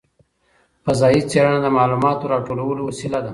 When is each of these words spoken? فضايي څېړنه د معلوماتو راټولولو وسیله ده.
فضايي 0.85 1.21
څېړنه 1.29 1.59
د 1.63 1.67
معلوماتو 1.77 2.29
راټولولو 2.33 2.81
وسیله 2.89 3.19
ده. 3.25 3.29